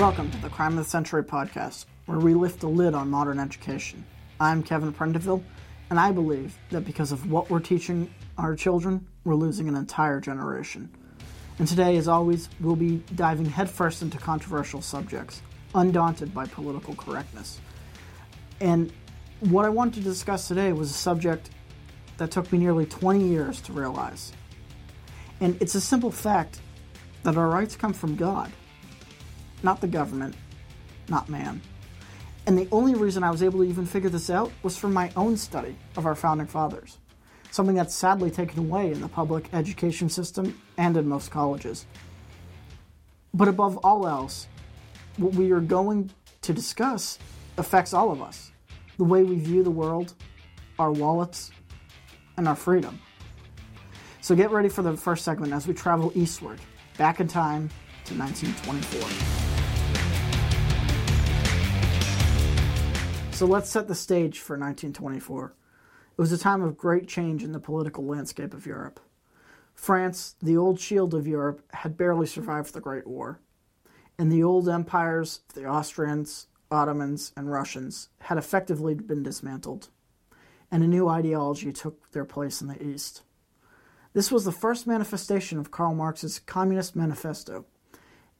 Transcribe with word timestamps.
Welcome 0.00 0.30
to 0.30 0.38
the 0.38 0.48
Crime 0.48 0.78
of 0.78 0.84
the 0.84 0.90
Century 0.90 1.22
podcast, 1.22 1.84
where 2.06 2.18
we 2.18 2.32
lift 2.32 2.60
the 2.60 2.68
lid 2.68 2.94
on 2.94 3.10
modern 3.10 3.38
education. 3.38 4.02
I'm 4.40 4.62
Kevin 4.62 4.94
Prendiville, 4.94 5.42
and 5.90 6.00
I 6.00 6.10
believe 6.10 6.56
that 6.70 6.86
because 6.86 7.12
of 7.12 7.30
what 7.30 7.50
we're 7.50 7.60
teaching 7.60 8.10
our 8.38 8.56
children, 8.56 9.06
we're 9.24 9.34
losing 9.34 9.68
an 9.68 9.76
entire 9.76 10.18
generation. 10.18 10.88
And 11.58 11.68
today, 11.68 11.98
as 11.98 12.08
always, 12.08 12.48
we'll 12.60 12.76
be 12.76 13.04
diving 13.14 13.44
headfirst 13.44 14.00
into 14.00 14.16
controversial 14.16 14.80
subjects, 14.80 15.42
undaunted 15.74 16.32
by 16.32 16.46
political 16.46 16.94
correctness. 16.94 17.60
And 18.58 18.90
what 19.40 19.66
I 19.66 19.68
wanted 19.68 19.96
to 19.96 20.00
discuss 20.00 20.48
today 20.48 20.72
was 20.72 20.90
a 20.90 20.94
subject 20.94 21.50
that 22.16 22.30
took 22.30 22.50
me 22.50 22.58
nearly 22.58 22.86
20 22.86 23.28
years 23.28 23.60
to 23.60 23.74
realize. 23.74 24.32
And 25.40 25.60
it's 25.60 25.74
a 25.74 25.80
simple 25.80 26.10
fact 26.10 26.58
that 27.22 27.36
our 27.36 27.48
rights 27.48 27.76
come 27.76 27.92
from 27.92 28.16
God, 28.16 28.50
not 29.62 29.80
the 29.80 29.86
government, 29.86 30.34
not 31.08 31.28
man. 31.28 31.60
And 32.46 32.58
the 32.58 32.68
only 32.72 32.94
reason 32.94 33.22
I 33.22 33.30
was 33.30 33.42
able 33.42 33.60
to 33.60 33.64
even 33.64 33.86
figure 33.86 34.10
this 34.10 34.30
out 34.30 34.50
was 34.62 34.76
from 34.76 34.92
my 34.92 35.12
own 35.16 35.36
study 35.36 35.76
of 35.96 36.06
our 36.06 36.14
founding 36.14 36.46
fathers, 36.46 36.98
something 37.50 37.76
that's 37.76 37.94
sadly 37.94 38.30
taken 38.30 38.58
away 38.58 38.90
in 38.90 39.00
the 39.00 39.08
public 39.08 39.48
education 39.52 40.08
system 40.08 40.60
and 40.76 40.96
in 40.96 41.06
most 41.06 41.30
colleges. 41.30 41.86
But 43.34 43.48
above 43.48 43.76
all 43.78 44.08
else, 44.08 44.48
what 45.16 45.34
we 45.34 45.52
are 45.52 45.60
going 45.60 46.10
to 46.42 46.52
discuss 46.52 47.18
affects 47.58 47.92
all 47.92 48.10
of 48.10 48.22
us 48.22 48.50
the 48.96 49.04
way 49.04 49.22
we 49.22 49.36
view 49.36 49.62
the 49.62 49.70
world, 49.70 50.14
our 50.78 50.90
wallets, 50.90 51.50
and 52.36 52.48
our 52.48 52.56
freedom. 52.56 53.00
So 54.20 54.34
get 54.34 54.50
ready 54.50 54.68
for 54.68 54.82
the 54.82 54.96
first 54.96 55.24
segment 55.24 55.52
as 55.52 55.66
we 55.66 55.74
travel 55.74 56.12
eastward, 56.14 56.60
back 56.98 57.20
in 57.20 57.28
time 57.28 57.70
to 58.04 58.14
1924. 58.14 59.39
So 63.40 63.46
let's 63.46 63.70
set 63.70 63.88
the 63.88 63.94
stage 63.94 64.38
for 64.38 64.52
1924. 64.52 65.54
It 66.10 66.20
was 66.20 66.30
a 66.30 66.36
time 66.36 66.60
of 66.60 66.76
great 66.76 67.08
change 67.08 67.42
in 67.42 67.52
the 67.52 67.58
political 67.58 68.04
landscape 68.04 68.52
of 68.52 68.66
Europe. 68.66 69.00
France, 69.74 70.34
the 70.42 70.58
old 70.58 70.78
shield 70.78 71.14
of 71.14 71.26
Europe, 71.26 71.62
had 71.72 71.96
barely 71.96 72.26
survived 72.26 72.74
the 72.74 72.82
Great 72.82 73.06
War, 73.06 73.40
and 74.18 74.30
the 74.30 74.42
old 74.42 74.68
empires, 74.68 75.40
the 75.54 75.64
Austrians, 75.64 76.48
Ottomans, 76.70 77.32
and 77.34 77.50
Russians, 77.50 78.10
had 78.18 78.36
effectively 78.36 78.92
been 78.92 79.22
dismantled, 79.22 79.88
and 80.70 80.84
a 80.84 80.86
new 80.86 81.08
ideology 81.08 81.72
took 81.72 82.12
their 82.12 82.26
place 82.26 82.60
in 82.60 82.68
the 82.68 82.86
East. 82.86 83.22
This 84.12 84.30
was 84.30 84.44
the 84.44 84.52
first 84.52 84.86
manifestation 84.86 85.58
of 85.58 85.70
Karl 85.70 85.94
Marx's 85.94 86.40
Communist 86.40 86.94
Manifesto, 86.94 87.64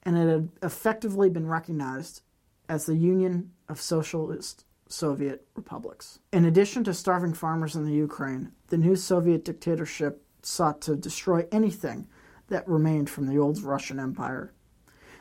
and 0.03 0.19
it 0.19 0.29
had 0.29 0.51
effectively 0.63 1.31
been 1.31 1.47
recognized 1.47 2.21
as 2.69 2.85
the 2.85 2.97
Union 2.97 3.53
of 3.67 3.81
Socialist 3.81 4.67
Soviet 4.93 5.47
republics. 5.55 6.19
In 6.33 6.45
addition 6.45 6.85
to 6.85 6.95
starving 6.95 7.35
farmers 7.35 7.77
in 7.77 7.85
the 7.85 7.93
Ukraine, 7.93 8.53
the 8.69 8.77
new 8.77 8.97
Soviet 8.97 9.45
dictatorship 9.45 10.25
sought 10.43 10.81
to 10.83 10.97
destroy 10.97 11.47
anything 11.53 12.09
that 12.49 12.69
remained 12.69 13.09
from 13.09 13.27
the 13.27 13.39
old 13.39 13.63
Russian 13.63 14.01
Empire. 14.01 14.53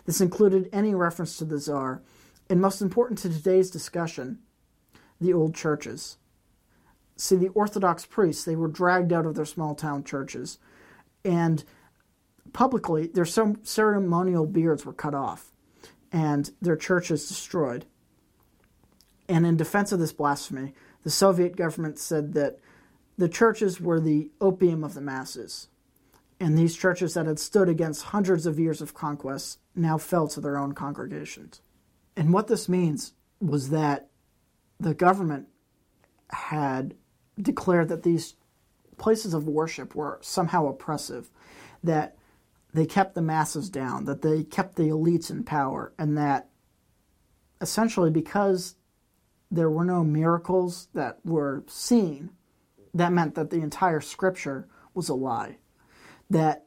This 0.06 0.22
included 0.22 0.70
any 0.74 0.96
reference 0.96 1.38
to 1.38 1.46
the 1.46 1.60
Tsar, 1.60 2.02
and 2.50 2.60
most 2.60 2.82
important 2.82 3.20
to 3.20 3.30
today's 3.30 3.70
discussion, 3.70 4.40
the 5.22 5.34
old 5.34 5.54
churches. 5.54 6.18
See, 7.16 7.36
the 7.36 7.50
Orthodox 7.50 8.06
priests, 8.06 8.44
they 8.44 8.56
were 8.56 8.68
dragged 8.68 9.14
out 9.14 9.26
of 9.26 9.36
their 9.36 9.46
small 9.46 9.76
town 9.76 10.04
churches, 10.04 10.58
and 11.24 11.64
publicly, 12.54 13.08
their 13.08 13.26
ceremonial 13.26 14.48
beards 14.48 14.86
were 14.86 14.94
cut 14.94 15.14
off, 15.14 15.52
and 16.12 16.50
their 16.60 16.78
churches 16.78 17.28
destroyed. 17.28 17.86
And 19.30 19.46
in 19.46 19.56
defense 19.56 19.92
of 19.92 20.00
this 20.00 20.12
blasphemy, 20.12 20.74
the 21.04 21.12
Soviet 21.12 21.56
government 21.56 22.00
said 22.00 22.34
that 22.34 22.58
the 23.18 23.30
churches 23.30 23.80
were 23.80 24.00
the 24.00 24.32
opium 24.42 24.84
of 24.84 24.96
the 24.96 25.02
masses. 25.02 25.70
And 26.40 26.58
these 26.58 26.76
churches 26.76 27.14
that 27.14 27.28
had 27.28 27.38
stood 27.38 27.70
against 27.70 28.06
hundreds 28.06 28.46
of 28.46 28.60
years 28.60 28.82
of 28.82 28.94
conquest 28.94 29.60
now 29.76 29.98
fell 30.00 30.28
to 30.30 30.42
their 30.42 30.58
own 30.58 30.74
congregations. 30.74 31.62
And 32.16 32.34
what 32.34 32.48
this 32.48 32.68
means 32.68 33.14
was 33.40 33.70
that 33.70 34.10
the 34.80 34.94
government 34.96 35.48
had 36.32 36.96
declared 37.40 37.90
that 37.90 38.04
these 38.04 38.36
places 38.98 39.34
of 39.34 39.48
worship 39.48 39.94
were 39.96 40.20
somehow 40.22 40.68
oppressive, 40.68 41.30
that 41.84 42.18
they 42.74 42.86
kept 42.86 43.16
the 43.16 43.22
masses 43.22 43.70
down, 43.70 44.06
that 44.06 44.22
they 44.22 44.44
kept 44.44 44.76
the 44.76 44.90
elites 44.90 45.30
in 45.30 45.44
power, 45.44 45.94
and 46.00 46.18
that 46.18 46.50
essentially 47.62 48.10
because 48.10 48.76
there 49.52 49.70
were 49.70 49.86
no 49.86 50.04
miracles 50.04 50.90
that 50.94 51.20
were 51.26 51.64
seen, 51.68 52.32
that 52.94 53.14
meant 53.14 53.36
that 53.36 53.50
the 53.50 53.62
entire 53.62 54.02
scripture 54.02 54.68
was 54.94 55.10
a 55.10 55.14
lie. 55.14 55.58
That 56.30 56.66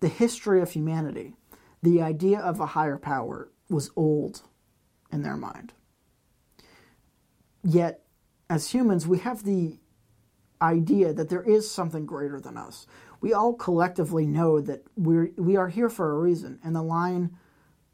the 0.00 0.08
history 0.08 0.60
of 0.60 0.72
humanity, 0.72 1.36
the 1.82 2.02
idea 2.02 2.40
of 2.40 2.60
a 2.60 2.66
higher 2.66 2.98
power, 2.98 3.50
was 3.68 3.90
old 3.94 4.42
in 5.12 5.22
their 5.22 5.36
mind. 5.36 5.72
Yet, 7.62 8.02
as 8.48 8.72
humans, 8.72 9.06
we 9.06 9.18
have 9.18 9.44
the 9.44 9.78
idea 10.60 11.12
that 11.12 11.28
there 11.28 11.42
is 11.42 11.70
something 11.70 12.06
greater 12.06 12.40
than 12.40 12.56
us. 12.56 12.86
We 13.20 13.32
all 13.32 13.54
collectively 13.54 14.26
know 14.26 14.60
that 14.60 14.82
we're, 14.96 15.30
we 15.36 15.56
are 15.56 15.68
here 15.68 15.88
for 15.88 16.12
a 16.12 16.18
reason, 16.18 16.58
and 16.64 16.74
the 16.74 16.82
line 16.82 17.36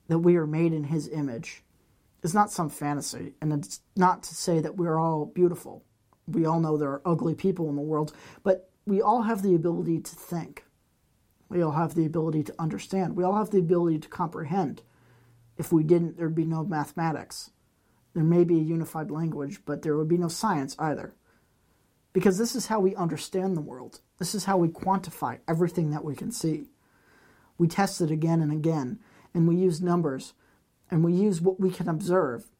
that 0.09 0.21
we 0.21 0.37
are 0.37 0.47
made 0.47 0.73
in 0.73 0.85
His 0.85 1.09
image 1.09 1.63
is 2.23 2.35
not 2.35 2.51
some 2.51 2.69
fantasy, 2.69 3.35
and 3.41 3.53
it's 3.53 3.81
not 3.97 4.23
to 4.25 4.35
say 4.35 4.61
that 4.61 4.77
we're 4.77 4.99
all 4.99 5.27
beautiful. 5.27 5.85
We 6.27 6.45
all 6.45 6.61
know 6.61 6.77
there 6.77 6.91
are 6.91 7.03
ugly 7.05 7.35
people 7.35 7.69
in 7.69 7.77
the 7.77 7.83
world, 7.83 8.13
but 8.43 8.71
we 8.85 9.01
all 9.01 9.23
have 9.23 9.43
the 9.43 9.55
ability 9.55 10.01
to 10.01 10.15
think. 10.15 10.65
We 11.49 11.63
all 11.63 11.73
have 11.73 11.95
the 11.95 12.07
ability 12.07 12.43
to 12.45 12.55
understand. 12.59 13.17
We 13.17 13.25
all 13.25 13.37
have 13.37 13.51
the 13.51 13.59
ability 13.59 14.01
to 14.01 14.09
comprehend. 14.09 14.83
If 15.57 15.73
we 15.73 15.85
didn't, 15.85 16.17
there'd 16.17 16.35
be 16.35 16.45
no 16.45 16.65
mathematics. 16.65 17.51
There 18.15 18.25
may 18.25 18.45
be 18.45 18.59
a 18.59 18.65
unified 18.65 19.11
language, 19.11 19.61
but 19.65 19.83
there 19.83 19.97
would 19.97 20.09
be 20.09 20.19
no 20.19 20.29
science 20.29 20.75
either. 20.79 21.15
Because 22.13 22.39
this 22.39 22.57
is 22.57 22.67
how 22.67 22.81
we 22.81 22.97
understand 22.97 23.57
the 23.57 23.61
world. 23.61 24.01
This 24.19 24.35
is 24.35 24.47
how 24.47 24.57
we 24.57 24.69
quantify 24.69 25.39
everything 25.47 25.91
that 25.91 26.05
we 26.05 26.17
can 26.17 26.33
see. 26.33 26.71
We 27.59 27.69
test 27.69 28.01
it 28.01 28.11
again 28.11 28.41
and 28.41 28.51
again, 28.51 28.99
and 29.35 29.47
we 29.47 29.57
use 29.57 29.81
numbers 29.81 30.33
and 30.91 31.05
we 31.05 31.13
use 31.13 31.41
what 31.41 31.61
we 31.61 31.71
can 31.71 31.89
observe 31.89 32.51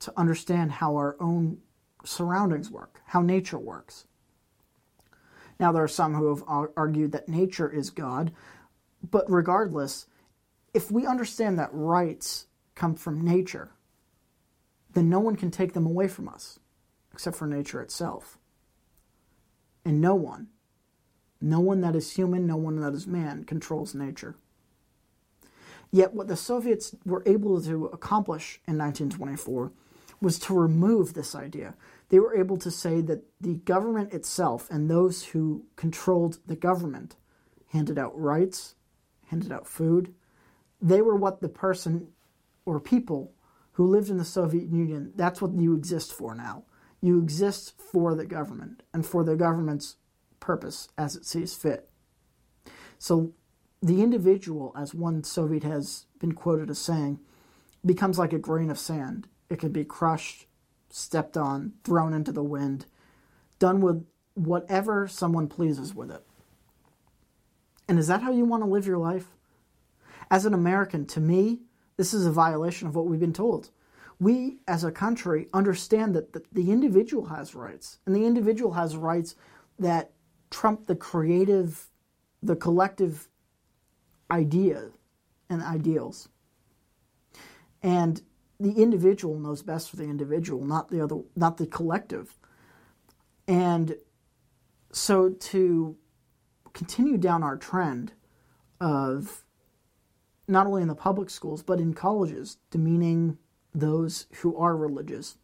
to 0.00 0.12
understand 0.16 0.72
how 0.72 0.96
our 0.96 1.16
own 1.20 1.58
surroundings 2.04 2.70
work, 2.70 3.00
how 3.06 3.22
nature 3.22 3.58
works. 3.58 4.06
Now, 5.58 5.72
there 5.72 5.84
are 5.84 5.88
some 5.88 6.14
who 6.14 6.34
have 6.34 6.42
argued 6.76 7.12
that 7.12 7.28
nature 7.28 7.70
is 7.70 7.90
God, 7.90 8.32
but 9.08 9.30
regardless, 9.30 10.06
if 10.72 10.90
we 10.90 11.06
understand 11.06 11.58
that 11.58 11.70
rights 11.72 12.46
come 12.74 12.94
from 12.94 13.24
nature, 13.24 13.70
then 14.92 15.08
no 15.08 15.20
one 15.20 15.36
can 15.36 15.50
take 15.50 15.72
them 15.72 15.86
away 15.86 16.08
from 16.08 16.28
us, 16.28 16.58
except 17.12 17.36
for 17.36 17.46
nature 17.46 17.80
itself. 17.80 18.38
And 19.84 20.00
no 20.00 20.14
one, 20.14 20.48
no 21.40 21.60
one 21.60 21.80
that 21.82 21.94
is 21.94 22.12
human, 22.12 22.46
no 22.46 22.56
one 22.56 22.80
that 22.80 22.94
is 22.94 23.06
man, 23.06 23.44
controls 23.44 23.94
nature. 23.94 24.36
Yet, 25.94 26.12
what 26.12 26.26
the 26.26 26.34
Soviets 26.34 26.92
were 27.06 27.22
able 27.24 27.62
to 27.62 27.84
accomplish 27.86 28.60
in 28.66 28.76
1924 28.76 29.70
was 30.20 30.40
to 30.40 30.52
remove 30.52 31.14
this 31.14 31.36
idea. 31.36 31.76
They 32.08 32.18
were 32.18 32.36
able 32.36 32.56
to 32.56 32.70
say 32.72 33.00
that 33.02 33.22
the 33.40 33.54
government 33.54 34.12
itself 34.12 34.68
and 34.72 34.90
those 34.90 35.22
who 35.26 35.66
controlled 35.76 36.38
the 36.48 36.56
government 36.56 37.14
handed 37.68 37.96
out 37.96 38.20
rights, 38.20 38.74
handed 39.28 39.52
out 39.52 39.68
food. 39.68 40.12
They 40.82 41.00
were 41.00 41.14
what 41.14 41.40
the 41.40 41.48
person 41.48 42.08
or 42.66 42.80
people 42.80 43.32
who 43.74 43.86
lived 43.86 44.10
in 44.10 44.18
the 44.18 44.24
Soviet 44.24 44.66
Union, 44.66 45.12
that's 45.14 45.40
what 45.40 45.54
you 45.54 45.76
exist 45.76 46.12
for 46.12 46.34
now. 46.34 46.64
You 47.02 47.20
exist 47.20 47.74
for 47.92 48.16
the 48.16 48.26
government 48.26 48.82
and 48.92 49.06
for 49.06 49.22
the 49.22 49.36
government's 49.36 49.94
purpose 50.40 50.88
as 50.98 51.14
it 51.14 51.24
sees 51.24 51.54
fit. 51.54 51.88
So 52.98 53.32
the 53.84 54.02
individual, 54.02 54.72
as 54.74 54.94
one 54.94 55.22
Soviet 55.22 55.62
has 55.62 56.06
been 56.18 56.32
quoted 56.32 56.70
as 56.70 56.78
saying, 56.78 57.20
becomes 57.84 58.18
like 58.18 58.32
a 58.32 58.38
grain 58.38 58.70
of 58.70 58.78
sand. 58.78 59.28
It 59.50 59.58
can 59.58 59.72
be 59.72 59.84
crushed, 59.84 60.46
stepped 60.88 61.36
on, 61.36 61.74
thrown 61.84 62.14
into 62.14 62.32
the 62.32 62.42
wind, 62.42 62.86
done 63.58 63.82
with 63.82 64.06
whatever 64.32 65.06
someone 65.06 65.48
pleases 65.48 65.94
with 65.94 66.10
it. 66.10 66.24
And 67.86 67.98
is 67.98 68.06
that 68.06 68.22
how 68.22 68.32
you 68.32 68.46
want 68.46 68.62
to 68.62 68.70
live 68.70 68.86
your 68.86 68.96
life? 68.96 69.26
As 70.30 70.46
an 70.46 70.54
American, 70.54 71.04
to 71.08 71.20
me, 71.20 71.60
this 71.98 72.14
is 72.14 72.24
a 72.24 72.32
violation 72.32 72.88
of 72.88 72.96
what 72.96 73.04
we've 73.04 73.20
been 73.20 73.34
told. 73.34 73.68
We, 74.18 74.60
as 74.66 74.82
a 74.82 74.90
country, 74.90 75.48
understand 75.52 76.14
that 76.14 76.32
the 76.54 76.72
individual 76.72 77.26
has 77.26 77.54
rights, 77.54 77.98
and 78.06 78.16
the 78.16 78.24
individual 78.24 78.72
has 78.72 78.96
rights 78.96 79.34
that 79.78 80.12
trump 80.50 80.86
the 80.86 80.96
creative, 80.96 81.88
the 82.42 82.56
collective 82.56 83.28
idea 84.34 84.90
and 85.48 85.62
ideals. 85.62 86.28
And 87.82 88.20
the 88.58 88.72
individual 88.72 89.38
knows 89.38 89.62
best 89.62 89.90
for 89.90 89.96
the 89.96 90.04
individual, 90.04 90.64
not 90.64 90.90
the 90.90 91.02
other, 91.02 91.20
not 91.36 91.56
the 91.56 91.66
collective. 91.66 92.36
And 93.46 93.96
so 94.92 95.30
to 95.30 95.96
continue 96.72 97.18
down 97.18 97.42
our 97.42 97.56
trend 97.56 98.12
of 98.80 99.44
not 100.48 100.66
only 100.66 100.82
in 100.82 100.88
the 100.88 100.94
public 100.94 101.30
schools 101.30 101.62
but 101.62 101.80
in 101.80 101.94
colleges 101.94 102.58
demeaning 102.70 103.38
those 103.74 104.26
who 104.40 104.56
are 104.56 104.76
religious 104.76 105.36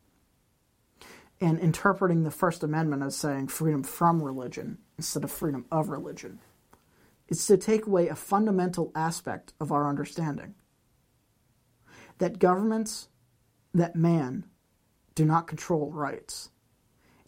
and 1.41 1.59
interpreting 1.59 2.23
the 2.23 2.31
First 2.31 2.63
Amendment 2.63 3.03
as 3.03 3.17
saying 3.17 3.49
freedom 3.49 3.83
from 3.83 4.23
religion 4.23 4.79
instead 4.99 5.25
of 5.25 5.31
freedom 5.31 5.65
of 5.71 5.89
religion. 5.89 6.39
It's 7.31 7.47
to 7.47 7.57
take 7.57 7.87
away 7.87 8.09
a 8.09 8.17
fundamental 8.17 8.91
aspect 8.95 9.55
of 9.61 9.71
our 9.71 9.89
understanding 9.89 10.57
that 12.19 12.39
governments, 12.39 13.09
that 13.73 13.97
man, 13.97 14.45
do 15.15 15.25
not 15.25 15.47
control 15.47 15.91
rights, 15.91 16.51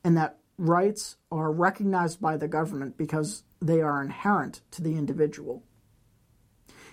and 0.04 0.16
that 0.16 0.38
rights 0.58 1.16
are 1.30 1.50
recognized 1.50 2.20
by 2.20 2.36
the 2.36 2.48
government 2.48 2.98
because 2.98 3.44
they 3.60 3.80
are 3.80 4.02
inherent 4.02 4.60
to 4.72 4.82
the 4.82 4.96
individual, 4.96 5.62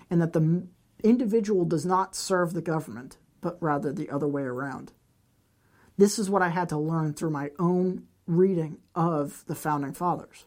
and 0.08 0.22
that 0.22 0.32
the 0.32 0.66
individual 1.02 1.64
does 1.64 1.84
not 1.84 2.14
serve 2.14 2.54
the 2.54 2.62
government, 2.62 3.18
but 3.40 3.60
rather 3.60 3.92
the 3.92 4.08
other 4.08 4.28
way 4.28 4.42
around. 4.42 4.92
This 5.98 6.18
is 6.18 6.30
what 6.30 6.42
I 6.42 6.48
had 6.48 6.68
to 6.70 6.78
learn 6.78 7.12
through 7.12 7.30
my 7.30 7.50
own 7.58 8.04
reading 8.26 8.78
of 8.94 9.44
the 9.46 9.54
Founding 9.54 9.92
Fathers. 9.92 10.46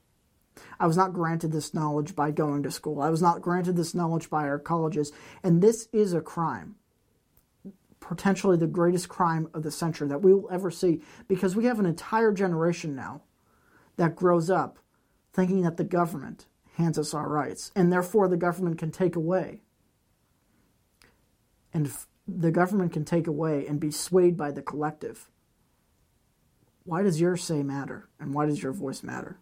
I 0.79 0.88
was 0.88 0.97
not 0.97 1.13
granted 1.13 1.51
this 1.51 1.73
knowledge 1.73 2.15
by 2.15 2.31
going 2.31 2.63
to 2.63 2.71
school. 2.71 3.01
I 3.01 3.09
was 3.09 3.21
not 3.21 3.41
granted 3.41 3.75
this 3.75 3.95
knowledge 3.95 4.29
by 4.29 4.44
our 4.47 4.59
colleges. 4.59 5.11
And 5.44 5.61
this 5.61 5.88
is 5.91 6.13
a 6.13 6.21
crime, 6.21 6.75
potentially 8.00 8.57
the 8.57 8.67
greatest 8.67 9.09
crime 9.09 9.50
of 9.53 9.63
the 9.63 9.71
century 9.71 10.07
that 10.09 10.21
we 10.21 10.33
will 10.33 10.50
ever 10.51 10.69
see, 10.69 11.01
because 11.27 11.55
we 11.55 11.65
have 11.65 11.79
an 11.79 11.85
entire 11.85 12.31
generation 12.31 12.95
now 12.95 13.21
that 13.97 14.15
grows 14.15 14.50
up 14.50 14.79
thinking 15.31 15.61
that 15.63 15.77
the 15.77 15.83
government 15.83 16.45
hands 16.75 16.97
us 16.97 17.13
our 17.13 17.29
rights, 17.29 17.71
and 17.75 17.91
therefore 17.91 18.27
the 18.27 18.38
government 18.38 18.77
can 18.77 18.91
take 18.91 19.15
away. 19.15 19.61
And 21.73 21.91
the 22.27 22.51
government 22.51 22.94
can 22.94 23.06
take 23.06 23.27
away 23.27 23.65
and 23.67 23.79
be 23.79 23.91
swayed 23.91 24.38
by 24.38 24.51
the 24.51 24.61
collective. 24.61 25.29
Why 26.83 27.01
does 27.01 27.19
your 27.19 27.38
say 27.38 27.63
matter? 27.63 28.09
And 28.19 28.33
why 28.33 28.45
does 28.45 28.61
your 28.61 28.73
voice 28.73 29.03
matter? 29.03 29.39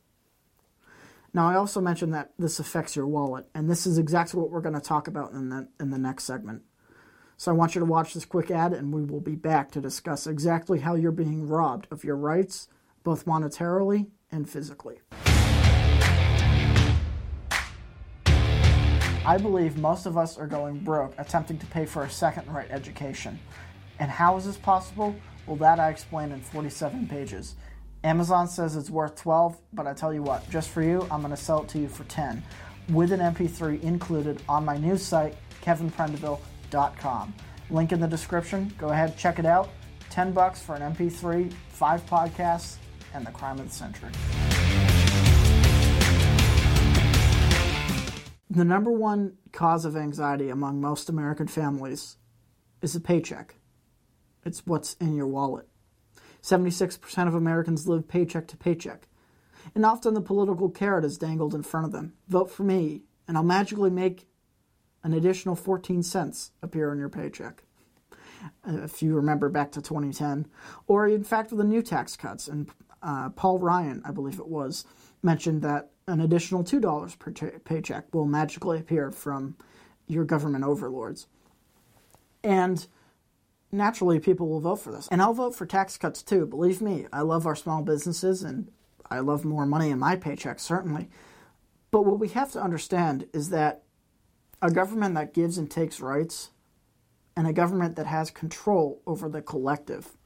Now, 1.33 1.49
I 1.49 1.55
also 1.55 1.79
mentioned 1.79 2.13
that 2.13 2.31
this 2.37 2.59
affects 2.59 2.95
your 2.95 3.07
wallet, 3.07 3.47
and 3.55 3.69
this 3.69 3.87
is 3.87 3.97
exactly 3.97 4.39
what 4.39 4.51
we're 4.51 4.59
going 4.59 4.75
to 4.75 4.81
talk 4.81 5.07
about 5.07 5.31
in 5.31 5.47
the, 5.47 5.67
in 5.79 5.89
the 5.89 5.97
next 5.97 6.25
segment. 6.25 6.63
So 7.37 7.51
I 7.51 7.55
want 7.55 7.73
you 7.73 7.79
to 7.79 7.85
watch 7.85 8.13
this 8.13 8.25
quick 8.25 8.51
ad, 8.51 8.73
and 8.73 8.93
we 8.93 9.03
will 9.03 9.21
be 9.21 9.35
back 9.35 9.71
to 9.71 9.81
discuss 9.81 10.27
exactly 10.27 10.79
how 10.79 10.95
you're 10.95 11.11
being 11.11 11.47
robbed 11.47 11.87
of 11.89 12.03
your 12.03 12.17
rights, 12.17 12.67
both 13.03 13.25
monetarily 13.25 14.07
and 14.29 14.49
physically. 14.49 14.99
I 19.23 19.37
believe 19.37 19.77
most 19.77 20.05
of 20.05 20.17
us 20.17 20.37
are 20.37 20.47
going 20.47 20.79
broke 20.79 21.13
attempting 21.17 21.59
to 21.59 21.65
pay 21.67 21.85
for 21.85 22.03
a 22.03 22.09
second 22.09 22.53
rate 22.53 22.71
education. 22.71 23.39
And 23.99 24.11
how 24.11 24.35
is 24.35 24.45
this 24.45 24.57
possible? 24.57 25.15
Well, 25.45 25.55
that 25.57 25.79
I 25.79 25.89
explain 25.89 26.31
in 26.31 26.41
47 26.41 27.07
pages. 27.07 27.55
Amazon 28.03 28.47
says 28.47 28.75
it's 28.75 28.89
worth 28.89 29.15
12, 29.15 29.57
but 29.73 29.85
I 29.85 29.93
tell 29.93 30.11
you 30.11 30.23
what, 30.23 30.49
just 30.49 30.69
for 30.69 30.81
you, 30.81 31.07
I'm 31.11 31.21
going 31.21 31.29
to 31.29 31.37
sell 31.37 31.61
it 31.61 31.69
to 31.69 31.79
you 31.79 31.87
for 31.87 32.03
10 32.05 32.43
with 32.89 33.11
an 33.11 33.19
MP3 33.19 33.81
included 33.83 34.41
on 34.49 34.65
my 34.65 34.75
new 34.75 34.97
site, 34.97 35.35
kevinprendiville.com. 35.61 37.33
Link 37.69 37.91
in 37.91 37.99
the 37.99 38.07
description. 38.07 38.73
Go 38.79 38.89
ahead, 38.89 39.17
check 39.17 39.37
it 39.37 39.45
out. 39.45 39.69
10 40.09 40.33
bucks 40.33 40.61
for 40.61 40.75
an 40.75 40.93
MP3, 40.93 41.53
5 41.69 42.05
podcasts, 42.07 42.77
and 43.13 43.25
the 43.25 43.31
crime 43.31 43.59
of 43.59 43.69
the 43.69 43.73
century. 43.73 44.09
The 48.49 48.65
number 48.65 48.91
one 48.91 49.37
cause 49.51 49.85
of 49.85 49.95
anxiety 49.95 50.49
among 50.49 50.81
most 50.81 51.07
American 51.07 51.47
families 51.47 52.17
is 52.81 52.95
a 52.95 52.99
paycheck. 52.99 53.55
It's 54.43 54.65
what's 54.65 54.95
in 54.95 55.15
your 55.15 55.27
wallet. 55.27 55.67
76% 56.41 57.27
of 57.27 57.35
Americans 57.35 57.87
live 57.87 58.07
paycheck 58.07 58.47
to 58.47 58.57
paycheck. 58.57 59.07
And 59.75 59.85
often 59.85 60.13
the 60.13 60.21
political 60.21 60.69
carrot 60.69 61.05
is 61.05 61.17
dangled 61.17 61.53
in 61.53 61.63
front 61.63 61.85
of 61.85 61.91
them. 61.91 62.13
Vote 62.27 62.49
for 62.49 62.63
me, 62.63 63.03
and 63.27 63.37
I'll 63.37 63.43
magically 63.43 63.89
make 63.89 64.27
an 65.03 65.13
additional 65.13 65.55
14 65.55 66.03
cents 66.03 66.51
appear 66.61 66.91
on 66.91 66.97
your 66.97 67.09
paycheck. 67.09 67.63
Uh, 68.67 68.81
if 68.83 69.03
you 69.03 69.15
remember 69.15 69.49
back 69.49 69.71
to 69.71 69.81
2010, 69.81 70.47
or 70.87 71.07
in 71.07 71.23
fact 71.23 71.51
with 71.51 71.59
the 71.59 71.63
new 71.63 71.81
tax 71.81 72.15
cuts, 72.15 72.47
and 72.47 72.69
uh, 73.03 73.29
Paul 73.29 73.59
Ryan, 73.59 74.01
I 74.05 74.11
believe 74.11 74.39
it 74.39 74.47
was, 74.47 74.85
mentioned 75.21 75.61
that 75.61 75.91
an 76.07 76.19
additional 76.19 76.63
$2 76.63 77.19
per 77.19 77.31
t- 77.31 77.47
paycheck 77.63 78.13
will 78.13 78.25
magically 78.25 78.79
appear 78.79 79.11
from 79.11 79.55
your 80.07 80.25
government 80.25 80.63
overlords. 80.63 81.27
And 82.43 82.85
naturally 83.71 84.19
people 84.19 84.47
will 84.47 84.59
vote 84.59 84.77
for 84.77 84.91
this. 84.91 85.07
And 85.09 85.21
I'll 85.21 85.33
vote 85.33 85.55
for 85.55 85.65
tax 85.65 85.97
cuts 85.97 86.21
too. 86.21 86.45
Believe 86.45 86.81
me, 86.81 87.07
I 87.11 87.21
love 87.21 87.45
our 87.45 87.55
small 87.55 87.81
businesses 87.81 88.43
and 88.43 88.71
I 89.09 89.19
love 89.19 89.45
more 89.45 89.65
money 89.65 89.89
in 89.89 89.99
my 89.99 90.15
paycheck, 90.15 90.59
certainly. 90.59 91.09
But 91.91 92.03
what 92.03 92.19
we 92.19 92.29
have 92.29 92.51
to 92.53 92.61
understand 92.61 93.27
is 93.33 93.49
that 93.49 93.83
a 94.61 94.71
government 94.71 95.15
that 95.15 95.33
gives 95.33 95.57
and 95.57 95.69
takes 95.69 95.99
rights 95.99 96.51
and 97.35 97.47
a 97.47 97.53
government 97.53 97.95
that 97.95 98.05
has 98.05 98.31
control 98.31 99.01
over 99.05 99.27
the 99.27 99.41
collective 99.41 100.17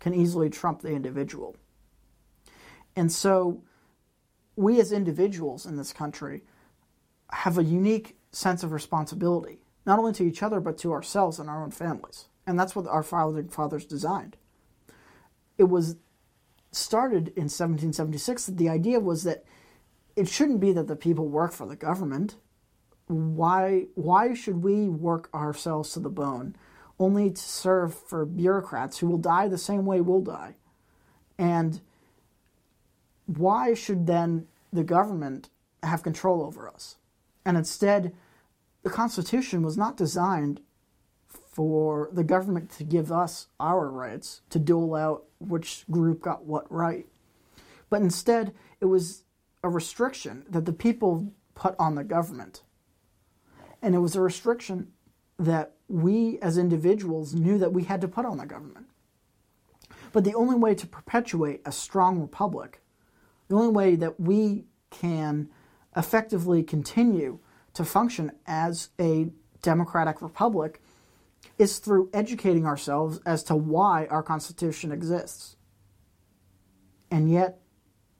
can 0.00 0.14
easily 0.14 0.50
trump 0.50 0.82
the 0.82 0.92
individual. 0.92 1.56
And 2.96 3.10
so, 3.10 3.62
we 4.56 4.80
as 4.80 4.92
individuals 4.92 5.66
in 5.66 5.76
this 5.76 5.92
country 5.92 6.42
have 7.30 7.58
a 7.58 7.64
unique 7.64 8.16
sense 8.30 8.62
of 8.62 8.72
responsibility, 8.72 9.58
not 9.84 9.98
only 9.98 10.12
to 10.12 10.24
each 10.24 10.42
other, 10.42 10.60
but 10.60 10.78
to 10.78 10.92
ourselves 10.92 11.38
and 11.38 11.48
our 11.48 11.62
own 11.62 11.70
families. 11.70 12.26
And 12.46 12.58
that's 12.58 12.76
what 12.76 12.86
our 12.86 13.02
founding 13.02 13.48
fathers 13.48 13.84
designed. 13.84 14.36
It 15.56 15.64
was 15.64 15.96
started 16.72 17.28
in 17.28 17.44
1776 17.44 18.46
that 18.46 18.56
the 18.56 18.68
idea 18.68 19.00
was 19.00 19.24
that 19.24 19.44
it 20.16 20.28
shouldn't 20.28 20.60
be 20.60 20.72
that 20.72 20.88
the 20.88 20.96
people 20.96 21.28
work 21.28 21.52
for 21.52 21.66
the 21.66 21.76
government. 21.76 22.36
Why, 23.06 23.86
why 23.94 24.34
should 24.34 24.62
we 24.62 24.88
work 24.88 25.28
ourselves 25.34 25.92
to 25.92 26.00
the 26.00 26.10
bone 26.10 26.56
only 26.98 27.30
to 27.30 27.40
serve 27.40 27.94
for 27.94 28.24
bureaucrats 28.24 28.98
who 28.98 29.08
will 29.08 29.18
die 29.18 29.48
the 29.48 29.58
same 29.58 29.84
way 29.84 30.00
we'll 30.00 30.20
die? 30.20 30.56
And 31.38 31.80
why 33.26 33.74
should 33.74 34.06
then 34.06 34.46
the 34.72 34.84
government 34.84 35.50
have 35.82 36.02
control 36.02 36.42
over 36.42 36.68
us? 36.68 36.96
And 37.44 37.56
instead, 37.56 38.14
the 38.82 38.90
Constitution 38.90 39.62
was 39.62 39.76
not 39.76 39.96
designed 39.96 40.60
for 41.54 42.10
the 42.12 42.24
government 42.24 42.68
to 42.68 42.82
give 42.82 43.12
us 43.12 43.46
our 43.60 43.88
rights, 43.88 44.40
to 44.50 44.58
dole 44.58 44.96
out 44.96 45.24
which 45.38 45.84
group 45.88 46.20
got 46.20 46.44
what 46.44 46.70
right. 46.70 47.06
But 47.88 48.02
instead, 48.02 48.52
it 48.80 48.86
was 48.86 49.22
a 49.62 49.68
restriction 49.68 50.44
that 50.50 50.64
the 50.64 50.72
people 50.72 51.32
put 51.54 51.76
on 51.78 51.94
the 51.94 52.02
government. 52.02 52.62
And 53.80 53.94
it 53.94 53.98
was 53.98 54.16
a 54.16 54.20
restriction 54.20 54.88
that 55.38 55.74
we 55.88 56.40
as 56.40 56.58
individuals 56.58 57.34
knew 57.34 57.56
that 57.58 57.72
we 57.72 57.84
had 57.84 58.00
to 58.00 58.08
put 58.08 58.26
on 58.26 58.38
the 58.38 58.46
government. 58.46 58.86
But 60.12 60.24
the 60.24 60.34
only 60.34 60.56
way 60.56 60.74
to 60.74 60.86
perpetuate 60.88 61.60
a 61.64 61.70
strong 61.70 62.20
republic, 62.20 62.82
the 63.46 63.54
only 63.54 63.72
way 63.72 63.94
that 63.94 64.18
we 64.18 64.64
can 64.90 65.50
effectively 65.96 66.64
continue 66.64 67.38
to 67.74 67.84
function 67.84 68.32
as 68.44 68.88
a 69.00 69.28
democratic 69.62 70.20
republic 70.20 70.80
is 71.58 71.78
through 71.78 72.10
educating 72.12 72.66
ourselves 72.66 73.20
as 73.24 73.42
to 73.44 73.54
why 73.54 74.06
our 74.06 74.22
Constitution 74.22 74.92
exists. 74.92 75.56
And 77.10 77.30
yet, 77.30 77.60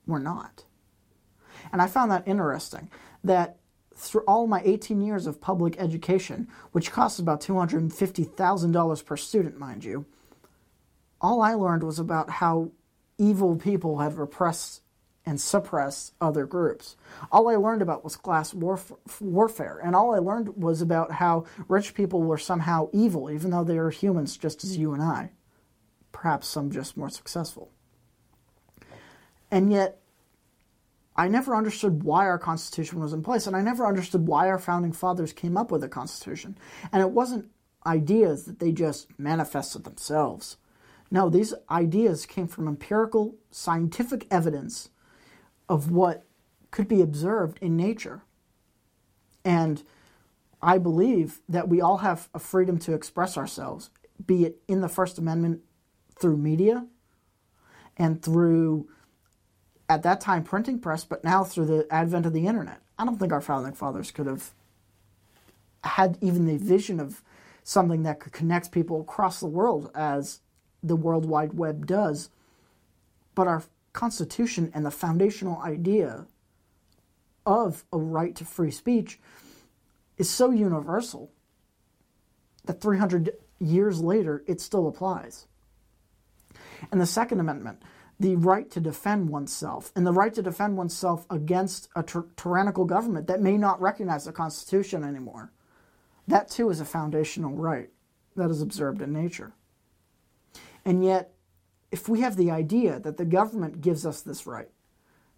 we're 0.06 0.18
not. 0.18 0.64
And 1.72 1.82
I 1.82 1.86
found 1.86 2.10
that 2.10 2.28
interesting 2.28 2.90
that 3.24 3.56
through 3.96 4.22
all 4.26 4.46
my 4.46 4.60
18 4.64 5.00
years 5.00 5.26
of 5.26 5.40
public 5.40 5.76
education, 5.78 6.48
which 6.72 6.92
costs 6.92 7.18
about 7.18 7.40
$250,000 7.40 9.04
per 9.04 9.16
student, 9.16 9.58
mind 9.58 9.84
you, 9.84 10.04
all 11.20 11.42
I 11.42 11.54
learned 11.54 11.82
was 11.82 11.98
about 11.98 12.28
how 12.28 12.70
evil 13.18 13.56
people 13.56 13.98
have 13.98 14.18
repressed 14.18 14.82
and 15.26 15.40
suppress 15.40 16.12
other 16.20 16.46
groups. 16.46 16.96
All 17.32 17.48
I 17.48 17.56
learned 17.56 17.82
about 17.82 18.04
was 18.04 18.16
class 18.16 18.52
warf- 18.52 18.92
warfare, 19.20 19.80
and 19.82 19.96
all 19.96 20.14
I 20.14 20.18
learned 20.18 20.56
was 20.56 20.82
about 20.82 21.12
how 21.12 21.44
rich 21.68 21.94
people 21.94 22.22
were 22.22 22.38
somehow 22.38 22.88
evil, 22.92 23.30
even 23.30 23.50
though 23.50 23.64
they 23.64 23.78
are 23.78 23.90
humans 23.90 24.36
just 24.36 24.64
as 24.64 24.76
you 24.76 24.92
and 24.92 25.02
I. 25.02 25.30
Perhaps 26.12 26.46
some 26.46 26.70
just 26.70 26.96
more 26.96 27.10
successful. 27.10 27.70
And 29.50 29.72
yet, 29.72 30.00
I 31.16 31.28
never 31.28 31.54
understood 31.54 32.02
why 32.02 32.26
our 32.26 32.38
Constitution 32.38 33.00
was 33.00 33.12
in 33.12 33.22
place, 33.22 33.46
and 33.46 33.56
I 33.56 33.62
never 33.62 33.86
understood 33.86 34.26
why 34.26 34.48
our 34.48 34.58
founding 34.58 34.92
fathers 34.92 35.32
came 35.32 35.56
up 35.56 35.70
with 35.70 35.84
a 35.84 35.88
Constitution. 35.88 36.58
And 36.92 37.00
it 37.00 37.10
wasn't 37.10 37.50
ideas 37.86 38.44
that 38.44 38.58
they 38.58 38.72
just 38.72 39.18
manifested 39.18 39.84
themselves. 39.84 40.56
No, 41.10 41.30
these 41.30 41.54
ideas 41.70 42.26
came 42.26 42.48
from 42.48 42.66
empirical, 42.66 43.36
scientific 43.50 44.26
evidence 44.30 44.90
of 45.68 45.90
what 45.90 46.24
could 46.70 46.88
be 46.88 47.00
observed 47.00 47.58
in 47.60 47.76
nature. 47.76 48.22
And 49.44 49.82
I 50.60 50.78
believe 50.78 51.40
that 51.48 51.68
we 51.68 51.80
all 51.80 51.98
have 51.98 52.28
a 52.34 52.38
freedom 52.38 52.78
to 52.80 52.94
express 52.94 53.36
ourselves, 53.36 53.90
be 54.24 54.44
it 54.44 54.62
in 54.66 54.80
the 54.80 54.88
First 54.88 55.18
Amendment 55.18 55.60
through 56.18 56.36
media 56.36 56.86
and 57.96 58.22
through, 58.22 58.88
at 59.88 60.02
that 60.02 60.20
time, 60.20 60.42
printing 60.42 60.78
press, 60.78 61.04
but 61.04 61.22
now 61.22 61.44
through 61.44 61.66
the 61.66 61.86
advent 61.90 62.26
of 62.26 62.32
the 62.32 62.46
internet. 62.46 62.80
I 62.98 63.04
don't 63.04 63.18
think 63.18 63.32
our 63.32 63.40
founding 63.40 63.74
fathers 63.74 64.10
could 64.10 64.26
have 64.26 64.52
had 65.84 66.18
even 66.20 66.46
the 66.46 66.56
vision 66.56 66.98
of 66.98 67.22
something 67.62 68.02
that 68.04 68.20
could 68.20 68.32
connect 68.32 68.72
people 68.72 69.00
across 69.00 69.40
the 69.40 69.46
world 69.46 69.90
as 69.94 70.40
the 70.82 70.96
World 70.96 71.26
Wide 71.26 71.54
Web 71.54 71.86
does. 71.86 72.30
But 73.34 73.48
our 73.48 73.62
Constitution 73.94 74.70
and 74.74 74.84
the 74.84 74.90
foundational 74.90 75.58
idea 75.62 76.26
of 77.46 77.84
a 77.92 77.98
right 77.98 78.34
to 78.36 78.44
free 78.44 78.70
speech 78.70 79.18
is 80.18 80.28
so 80.28 80.50
universal 80.50 81.30
that 82.64 82.80
300 82.80 83.30
years 83.58 84.00
later 84.00 84.44
it 84.46 84.60
still 84.60 84.88
applies. 84.88 85.46
And 86.90 87.00
the 87.00 87.06
Second 87.06 87.40
Amendment, 87.40 87.82
the 88.18 88.36
right 88.36 88.70
to 88.72 88.80
defend 88.80 89.28
oneself, 89.28 89.92
and 89.94 90.06
the 90.06 90.12
right 90.12 90.34
to 90.34 90.42
defend 90.42 90.76
oneself 90.76 91.26
against 91.30 91.88
a 91.94 92.04
tyrannical 92.36 92.84
government 92.84 93.26
that 93.28 93.40
may 93.40 93.56
not 93.56 93.80
recognize 93.80 94.24
the 94.24 94.32
Constitution 94.32 95.04
anymore. 95.04 95.52
That 96.26 96.50
too 96.50 96.70
is 96.70 96.80
a 96.80 96.84
foundational 96.84 97.54
right 97.54 97.90
that 98.36 98.50
is 98.50 98.62
observed 98.62 99.02
in 99.02 99.12
nature. 99.12 99.52
And 100.84 101.04
yet, 101.04 101.33
if 101.94 102.08
we 102.08 102.22
have 102.22 102.34
the 102.34 102.50
idea 102.50 102.98
that 102.98 103.18
the 103.18 103.24
government 103.24 103.80
gives 103.80 104.04
us 104.04 104.20
this 104.20 104.48
right, 104.48 104.68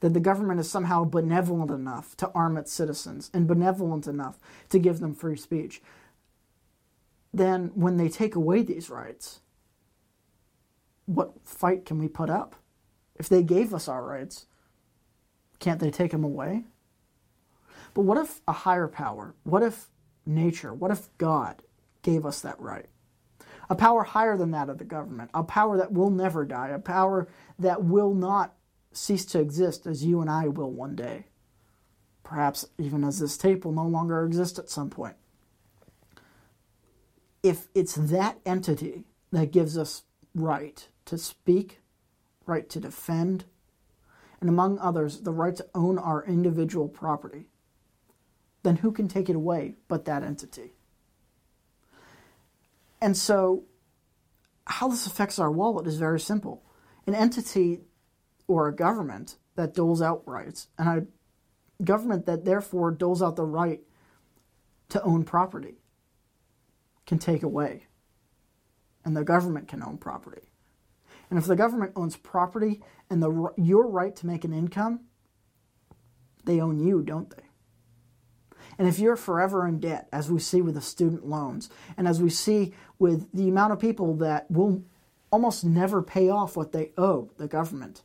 that 0.01 0.15
the 0.15 0.21
government 0.21 0.59
is 0.59 0.71
somehow 0.71 1.05
benevolent 1.05 1.71
enough 1.71 2.17
to 2.17 2.31
arm 2.31 2.57
its 2.57 2.73
citizens 2.73 3.31
and 3.35 3.47
benevolent 3.47 4.07
enough 4.07 4.39
to 4.71 4.79
give 4.79 4.99
them 4.99 5.15
free 5.15 5.37
speech, 5.37 5.83
then 7.31 7.71
when 7.75 7.99
they 7.99 8.09
take 8.09 8.35
away 8.35 8.63
these 8.63 8.89
rights, 8.89 9.41
what 11.05 11.35
fight 11.45 11.85
can 11.85 11.99
we 11.99 12.09
put 12.09 12.31
up? 12.31 12.57
If 13.17 13.29
they 13.29 13.43
gave 13.43 13.75
us 13.75 13.87
our 13.87 14.03
rights, 14.03 14.47
can't 15.59 15.79
they 15.79 15.91
take 15.91 16.13
them 16.13 16.25
away? 16.25 16.65
But 17.93 18.07
what 18.07 18.17
if 18.17 18.41
a 18.49 18.53
higher 18.53 18.89
power, 18.89 19.35
what 19.43 19.63
if 19.63 19.89
nature, 20.25 20.73
what 20.73 20.91
if 20.91 21.11
God 21.19 21.61
gave 22.01 22.25
us 22.25 22.41
that 22.41 22.59
right? 22.59 22.87
A 23.69 23.75
power 23.75 24.05
higher 24.05 24.37
than 24.37 24.53
that 24.53 24.69
of 24.69 24.79
the 24.79 24.85
government, 24.85 25.31
a 25.35 25.43
power 25.43 25.77
that 25.77 25.93
will 25.93 26.11
never 26.11 26.45
die, 26.45 26.69
a 26.69 26.79
power 26.79 27.29
that 27.59 27.83
will 27.83 28.15
not 28.15 28.55
cease 28.93 29.25
to 29.27 29.41
exist 29.41 29.87
as 29.87 30.05
you 30.05 30.21
and 30.21 30.31
I 30.31 30.49
will 30.49 30.71
one 30.71 30.95
day. 30.95 31.27
Perhaps 32.23 32.67
even 32.79 33.05
as 33.05 33.19
this 33.19 33.37
tape 33.37 33.65
will 33.65 33.73
no 33.73 33.87
longer 33.87 34.25
exist 34.25 34.59
at 34.59 34.71
some 34.71 34.91
point. 34.91 35.17
If 37.43 37.69
it's 37.75 37.95
that 37.95 38.39
entity 38.45 39.05
that 39.31 39.53
gives 39.53 39.77
us 39.79 40.03
right 40.35 40.89
to 41.05 41.19
speak, 41.19 41.81
right 42.47 42.69
to 42.71 42.81
defend, 42.81 43.45
and 44.41 44.51
among 44.51 44.79
others, 44.79 45.21
the 45.21 45.33
right 45.33 45.55
to 45.57 45.67
own 45.75 45.99
our 45.99 46.25
individual 46.25 46.89
property, 46.89 47.47
then 48.63 48.77
who 48.77 48.91
can 48.91 49.09
take 49.09 49.29
it 49.29 49.37
away 49.37 49.75
but 49.89 50.05
that 50.05 50.23
entity? 50.23 50.73
And 53.01 53.17
so, 53.17 53.65
how 54.67 54.89
this 54.89 55.07
affects 55.07 55.39
our 55.39 55.51
wallet 55.51 55.87
is 55.87 55.99
very 55.99 56.21
simple. 56.21 56.65
An 57.07 57.15
entity 57.15 57.81
or 58.49 58.69
a 58.69 58.75
government 58.75 59.37
that 59.55 59.75
doles 59.75 60.03
out 60.03 60.23
rights, 60.27 60.69
and 60.79 60.89
a 60.89 61.83
government 61.85 62.27
that 62.27 62.45
therefore 62.45 62.91
doles 62.91 63.23
out 63.23 63.37
the 63.37 63.45
right 63.45 63.81
to 64.91 65.03
own 65.03 65.25
property, 65.25 65.79
can 67.07 67.19
take 67.19 67.43
away. 67.43 67.87
And 69.05 69.17
the 69.17 69.25
government 69.25 69.69
can 69.69 69.83
own 69.83 69.99
property. 69.99 70.49
And 71.31 71.39
if 71.39 71.47
the 71.47 71.57
government 71.57 71.93
owns 71.97 72.17
property 72.17 72.83
and 73.11 73.23
the, 73.23 73.53
your 73.57 73.89
right 73.89 74.15
to 74.17 74.27
make 74.27 74.45
an 74.45 74.53
income, 74.53 75.01
they 76.45 76.61
own 76.61 76.79
you, 76.79 77.03
don't 77.03 77.31
they? 77.31 77.46
And 78.79 78.87
if 78.87 78.99
you're 78.99 79.17
forever 79.17 79.67
in 79.67 79.81
debt, 79.81 80.09
as 80.13 80.31
we 80.31 80.39
see 80.39 80.61
with 80.61 80.75
the 80.75 80.81
student 80.81 81.27
loans, 81.27 81.71
and 81.97 82.07
as 82.07 82.21
we 82.21 82.31
see 82.31 82.75
with 82.99 83.31
the 83.33 83.49
amount 83.49 83.73
of 83.73 83.81
people 83.81 84.15
that 84.17 84.51
will 84.51 84.85
almost 85.31 85.65
never 85.65 86.03
pay 86.03 86.29
off 86.29 86.57
what 86.57 86.73
they 86.73 86.93
owe 86.99 87.31
the 87.39 87.49
government, 87.49 88.03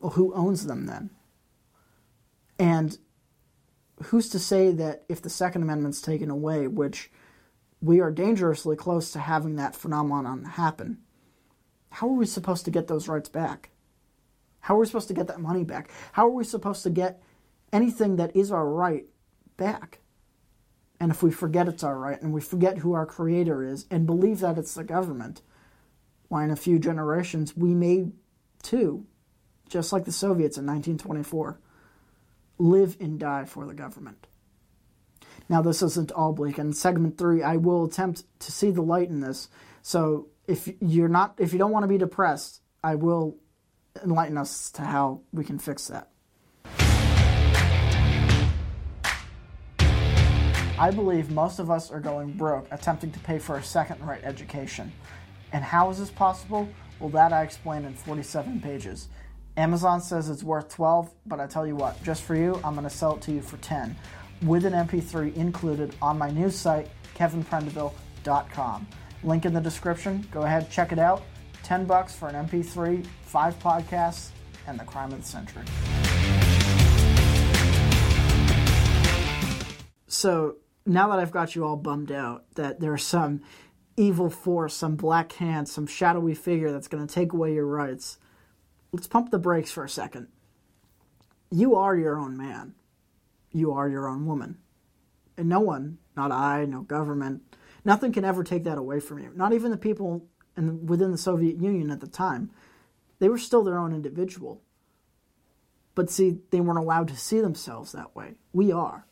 well, 0.00 0.12
who 0.12 0.32
owns 0.34 0.66
them 0.66 0.86
then? 0.86 1.10
And 2.58 2.98
who's 4.04 4.28
to 4.30 4.38
say 4.38 4.72
that 4.72 5.04
if 5.08 5.22
the 5.22 5.30
Second 5.30 5.62
Amendment's 5.62 6.00
taken 6.00 6.30
away, 6.30 6.66
which 6.66 7.10
we 7.80 8.00
are 8.00 8.10
dangerously 8.10 8.76
close 8.76 9.12
to 9.12 9.18
having 9.18 9.56
that 9.56 9.76
phenomenon 9.76 10.44
happen, 10.44 10.98
how 11.90 12.08
are 12.08 12.14
we 12.14 12.26
supposed 12.26 12.64
to 12.64 12.70
get 12.70 12.86
those 12.86 13.08
rights 13.08 13.28
back? 13.28 13.70
How 14.60 14.76
are 14.76 14.78
we 14.78 14.86
supposed 14.86 15.08
to 15.08 15.14
get 15.14 15.26
that 15.26 15.40
money 15.40 15.64
back? 15.64 15.90
How 16.12 16.26
are 16.26 16.30
we 16.30 16.44
supposed 16.44 16.84
to 16.84 16.90
get 16.90 17.22
anything 17.72 18.16
that 18.16 18.34
is 18.36 18.50
our 18.52 18.66
right 18.66 19.06
back? 19.56 20.00
And 21.00 21.10
if 21.10 21.22
we 21.22 21.30
forget 21.32 21.68
it's 21.68 21.82
our 21.82 21.98
right 21.98 22.20
and 22.20 22.32
we 22.32 22.40
forget 22.40 22.78
who 22.78 22.92
our 22.92 23.06
creator 23.06 23.64
is 23.64 23.86
and 23.90 24.06
believe 24.06 24.40
that 24.40 24.58
it's 24.58 24.74
the 24.74 24.84
government, 24.84 25.42
why 26.28 26.44
in 26.44 26.50
a 26.50 26.56
few 26.56 26.78
generations 26.78 27.56
we 27.56 27.74
may 27.74 28.12
too, 28.62 29.04
just 29.68 29.92
like 29.92 30.04
the 30.04 30.12
Soviets 30.12 30.56
in 30.56 30.64
1924, 30.66 31.58
live 32.58 32.96
and 33.00 33.18
die 33.18 33.44
for 33.44 33.66
the 33.66 33.74
government. 33.74 34.28
Now, 35.48 35.60
this 35.60 35.82
isn't 35.82 36.12
all 36.12 36.32
bleak. 36.32 36.58
In 36.58 36.72
segment 36.72 37.18
three, 37.18 37.42
I 37.42 37.56
will 37.56 37.84
attempt 37.84 38.22
to 38.38 38.52
see 38.52 38.70
the 38.70 38.82
light 38.82 39.08
in 39.08 39.20
this. 39.20 39.48
So 39.82 40.28
if 40.46 40.68
you're 40.80 41.08
not 41.08 41.34
if 41.38 41.52
you 41.52 41.58
don't 41.58 41.72
want 41.72 41.82
to 41.82 41.88
be 41.88 41.98
depressed, 41.98 42.62
I 42.82 42.94
will 42.94 43.36
enlighten 44.02 44.38
us 44.38 44.70
to 44.72 44.82
how 44.82 45.22
we 45.32 45.44
can 45.44 45.58
fix 45.58 45.88
that. 45.88 46.11
I 50.82 50.90
believe 50.90 51.30
most 51.30 51.60
of 51.60 51.70
us 51.70 51.92
are 51.92 52.00
going 52.00 52.32
broke 52.32 52.66
attempting 52.72 53.12
to 53.12 53.20
pay 53.20 53.38
for 53.38 53.54
a 53.56 53.62
second 53.62 54.04
rate 54.04 54.24
education. 54.24 54.90
And 55.52 55.62
how 55.62 55.90
is 55.90 56.00
this 56.00 56.10
possible? 56.10 56.68
Well, 56.98 57.08
that 57.10 57.32
I 57.32 57.42
explain 57.42 57.84
in 57.84 57.94
47 57.94 58.60
pages. 58.60 59.06
Amazon 59.56 60.00
says 60.00 60.28
it's 60.28 60.42
worth 60.42 60.68
12, 60.70 61.08
but 61.24 61.38
I 61.38 61.46
tell 61.46 61.64
you 61.68 61.76
what, 61.76 62.02
just 62.02 62.24
for 62.24 62.34
you, 62.34 62.60
I'm 62.64 62.74
going 62.74 62.82
to 62.82 62.90
sell 62.90 63.14
it 63.14 63.22
to 63.22 63.32
you 63.32 63.42
for 63.42 63.58
10 63.58 63.94
with 64.42 64.64
an 64.64 64.72
MP3 64.72 65.36
included 65.36 65.94
on 66.02 66.18
my 66.18 66.30
news 66.30 66.56
site, 66.56 66.88
kevinprendiville.com. 67.14 68.88
Link 69.22 69.44
in 69.44 69.54
the 69.54 69.60
description. 69.60 70.26
Go 70.32 70.42
ahead, 70.42 70.68
check 70.68 70.90
it 70.90 70.98
out. 70.98 71.22
10 71.62 71.84
bucks 71.84 72.12
for 72.12 72.26
an 72.26 72.48
MP3, 72.48 73.06
5 73.26 73.58
podcasts, 73.60 74.30
and 74.66 74.80
the 74.80 74.84
crime 74.84 75.12
of 75.12 75.20
the 75.20 75.28
century. 75.28 75.62
So, 80.08 80.56
now 80.84 81.08
that 81.08 81.18
I've 81.18 81.30
got 81.30 81.54
you 81.54 81.64
all 81.64 81.76
bummed 81.76 82.12
out 82.12 82.44
that 82.54 82.80
there's 82.80 83.04
some 83.04 83.42
evil 83.96 84.30
force, 84.30 84.74
some 84.74 84.96
black 84.96 85.32
hand, 85.32 85.68
some 85.68 85.86
shadowy 85.86 86.34
figure 86.34 86.72
that's 86.72 86.88
going 86.88 87.06
to 87.06 87.12
take 87.12 87.32
away 87.32 87.54
your 87.54 87.66
rights, 87.66 88.18
let's 88.92 89.06
pump 89.06 89.30
the 89.30 89.38
brakes 89.38 89.70
for 89.70 89.84
a 89.84 89.88
second. 89.88 90.28
You 91.50 91.74
are 91.76 91.96
your 91.96 92.18
own 92.18 92.36
man. 92.36 92.74
You 93.52 93.72
are 93.72 93.88
your 93.88 94.08
own 94.08 94.26
woman. 94.26 94.58
And 95.36 95.48
no 95.48 95.60
one, 95.60 95.98
not 96.16 96.32
I, 96.32 96.64
no 96.64 96.82
government, 96.82 97.42
Nothing 97.84 98.12
can 98.12 98.24
ever 98.24 98.44
take 98.44 98.64
that 98.64 98.78
away 98.78 99.00
from 99.00 99.18
you. 99.18 99.32
Not 99.34 99.52
even 99.52 99.70
the 99.70 99.76
people 99.76 100.26
in, 100.56 100.86
within 100.86 101.10
the 101.10 101.18
Soviet 101.18 101.60
Union 101.60 101.90
at 101.90 102.00
the 102.00 102.06
time. 102.06 102.50
They 103.18 103.28
were 103.28 103.38
still 103.38 103.64
their 103.64 103.78
own 103.78 103.92
individual. 103.92 104.62
But 105.94 106.10
see, 106.10 106.38
they 106.50 106.60
weren't 106.60 106.78
allowed 106.78 107.08
to 107.08 107.16
see 107.16 107.40
themselves 107.40 107.92
that 107.92 108.14
way. 108.14 108.34
We 108.52 108.72
are. 108.72 109.06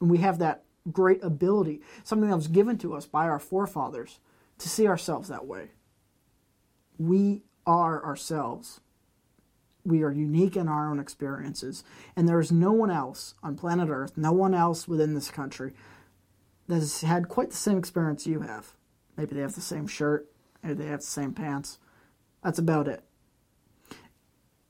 And 0.00 0.10
we 0.10 0.18
have 0.18 0.38
that 0.38 0.64
great 0.90 1.22
ability, 1.22 1.80
something 2.02 2.28
that 2.28 2.36
was 2.36 2.48
given 2.48 2.78
to 2.78 2.94
us 2.94 3.06
by 3.06 3.28
our 3.28 3.38
forefathers, 3.38 4.18
to 4.58 4.68
see 4.68 4.86
ourselves 4.86 5.28
that 5.28 5.46
way. 5.46 5.70
We 6.98 7.42
are 7.66 8.04
ourselves. 8.04 8.80
We 9.84 10.02
are 10.02 10.12
unique 10.12 10.56
in 10.56 10.68
our 10.68 10.90
own 10.90 10.98
experiences. 10.98 11.84
And 12.16 12.28
there 12.28 12.40
is 12.40 12.52
no 12.52 12.72
one 12.72 12.90
else 12.90 13.34
on 13.42 13.56
planet 13.56 13.88
Earth, 13.88 14.16
no 14.16 14.32
one 14.32 14.54
else 14.54 14.86
within 14.86 15.14
this 15.14 15.30
country 15.30 15.72
that 16.68 16.76
has 16.76 17.00
had 17.00 17.28
quite 17.28 17.50
the 17.50 17.56
same 17.56 17.78
experience 17.78 18.26
you 18.26 18.40
have. 18.40 18.74
Maybe 19.16 19.34
they 19.34 19.40
have 19.40 19.54
the 19.54 19.60
same 19.60 19.86
shirt, 19.86 20.30
maybe 20.62 20.74
they 20.74 20.90
have 20.90 21.00
the 21.00 21.06
same 21.06 21.32
pants. 21.32 21.78
That's 22.42 22.58
about 22.58 22.88
it. 22.88 23.02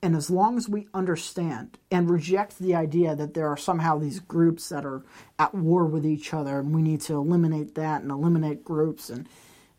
And 0.02 0.16
as 0.16 0.28
long 0.28 0.56
as 0.56 0.68
we 0.68 0.88
understand 0.92 1.78
and 1.90 2.11
reject 2.11 2.59
the 2.59 2.75
idea 2.75 3.14
that 3.14 3.35
there 3.35 3.47
are 3.47 3.56
somehow 3.56 3.99
these 3.99 4.18
groups 4.18 4.68
that 4.71 4.85
are 4.85 5.04
at 5.38 5.54
war 5.54 5.87
with 5.87 6.04
each 6.04 6.35
other 6.35 6.59
and 6.59 6.75
we 6.75 6.82
need 6.82 7.00
to 7.02 7.14
eliminate 7.14 7.76
that 7.76 8.02
and 8.02 8.11
eliminate 8.11 8.64
groups 8.64 9.09
and 9.09 9.28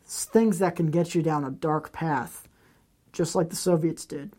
things 0.06 0.58
that 0.60 0.76
can 0.76 0.90
get 0.90 1.14
you 1.14 1.22
down 1.22 1.44
a 1.44 1.50
dark 1.50 1.92
path, 1.92 2.48
just 3.12 3.34
like 3.34 3.50
the 3.50 3.56
Soviets 3.56 4.06
did 4.06 4.32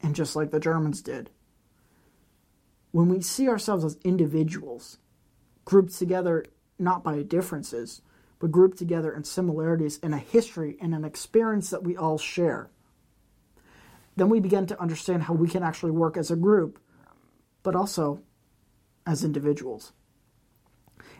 and 0.00 0.14
just 0.14 0.36
like 0.36 0.52
the 0.52 0.60
Germans 0.60 1.02
did. 1.02 1.30
When 2.92 3.08
we 3.08 3.20
see 3.20 3.48
ourselves 3.48 3.84
as 3.84 3.98
individuals, 4.04 4.98
grouped 5.64 5.98
together 5.98 6.44
not 6.78 7.02
by 7.02 7.22
differences, 7.22 8.00
but 8.38 8.52
grouped 8.52 8.78
together 8.78 9.12
in 9.12 9.24
similarities 9.24 9.98
in 9.98 10.12
a 10.12 10.18
history 10.18 10.76
and 10.80 10.94
an 10.94 11.04
experience 11.04 11.70
that 11.70 11.82
we 11.82 11.96
all 11.96 12.18
share, 12.18 12.70
then 14.16 14.28
we 14.28 14.40
begin 14.40 14.66
to 14.66 14.80
understand 14.80 15.24
how 15.24 15.34
we 15.34 15.48
can 15.48 15.62
actually 15.62 15.92
work 15.92 16.16
as 16.16 16.30
a 16.30 16.36
group, 16.36 16.80
but 17.62 17.76
also 17.76 18.22
as 19.06 19.22
individuals. 19.22 19.92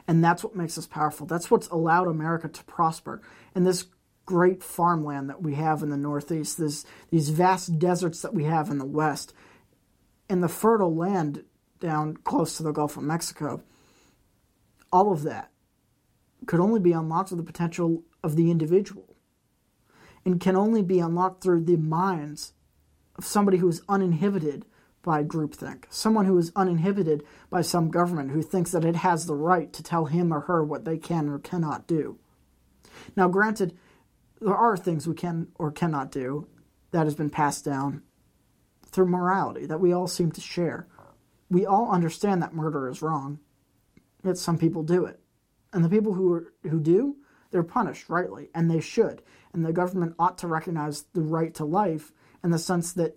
And 0.09 0.25
that's 0.25 0.43
what 0.43 0.57
makes 0.57 0.79
us 0.79 0.87
powerful. 0.87 1.27
That's 1.27 1.51
what's 1.51 1.69
allowed 1.69 2.09
America 2.09 2.49
to 2.49 2.65
prosper. 2.65 3.21
And 3.55 3.67
this 3.67 3.87
great 4.25 4.63
farmland 4.63 5.29
that 5.29 5.43
we 5.43 5.55
have 5.55 5.83
in 5.83 5.91
the 5.91 5.97
Northeast, 5.97 6.59
this, 6.59 6.85
these 7.11 7.29
vast 7.29 7.79
deserts 7.79 8.23
that 8.23 8.35
we 8.35 8.45
have 8.45 8.71
in 8.71 8.79
the 8.79 8.85
West, 8.85 9.35
and 10.29 10.43
the 10.43 10.49
fertile 10.49 10.95
land 10.95 11.45
down 11.81 12.17
close 12.17 12.57
to 12.57 12.63
the 12.63 12.73
Gulf 12.73 12.97
of 12.97 13.03
Mexico, 13.05 13.63
all 14.93 15.13
of 15.13 15.23
that 15.23 15.51
could 16.47 16.61
only 16.61 16.81
be 16.81 16.93
unlocked 16.93 17.31
with 17.31 17.39
the 17.39 17.45
potential 17.45 18.03
of 18.23 18.37
the 18.37 18.51
individual 18.51 19.17
and 20.25 20.41
can 20.41 20.57
only 20.57 20.83
be 20.83 20.99
unlocked 20.99 21.43
through 21.43 21.65
the 21.65 21.77
minds 21.77 22.53
somebody 23.21 23.59
who 23.59 23.69
is 23.69 23.83
uninhibited 23.89 24.65
by 25.03 25.23
groupthink, 25.23 25.85
someone 25.89 26.27
who 26.27 26.37
is 26.37 26.53
uninhibited 26.57 27.23
by 27.49 27.63
some 27.63 27.91
government 27.91 28.33
who 28.33 28.43
thinks 28.43 28.73
that 28.73 28.85
it 28.85 28.97
has 28.97 29.27
the 29.27 29.35
right 29.35 29.73
to 29.73 29.83
tell 29.83 30.07
him 30.07 30.33
or 30.33 30.41
her 30.41 30.65
what 30.65 30.85
they 30.85 30.99
can 30.99 31.29
or 31.29 31.39
cannot 31.39 31.87
do. 31.87 32.19
Now, 33.17 33.29
granted, 33.29 33.77
there 34.41 34.57
are 34.57 34.77
things 34.77 35.07
we 35.07 35.15
can 35.15 35.49
or 35.55 35.71
cannot 35.71 36.11
do 36.11 36.49
that 36.91 37.05
has 37.05 37.15
been 37.15 37.31
passed 37.31 37.65
down 37.65 38.03
through 38.87 39.07
morality 39.07 39.67
that 39.67 39.81
we 39.81 39.93
all 39.93 40.09
seem 40.09 40.33
to 40.33 40.41
share. 40.41 40.89
We 41.51 41.65
all 41.65 41.91
understand 41.91 42.43
that 42.43 42.55
murder 42.55 42.89
is 42.89 43.03
wrong, 43.03 43.39
yet 44.25 44.39
some 44.39 44.59
people 44.59 44.83
do 44.83 45.05
it. 45.05 45.21
And 45.73 45.85
the 45.85 45.89
people 45.89 46.15
who, 46.15 46.33
are, 46.33 46.53
who 46.65 46.81
do, 46.81 47.17
they're 47.51 47.63
punished 47.63 48.09
rightly, 48.09 48.51
and 48.55 48.71
they 48.71 48.81
should. 48.81 49.23
And 49.53 49.65
the 49.65 49.73
government 49.73 50.15
ought 50.19 50.39
to 50.39 50.49
recognize 50.49 51.05
the 51.13 51.23
right 51.23 51.55
to 51.55 51.65
life 51.65 52.13
in 52.43 52.51
the 52.51 52.59
sense 52.59 52.93
that 52.95 53.17